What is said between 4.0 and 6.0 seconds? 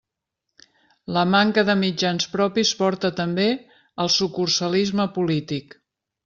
al sucursalisme polític.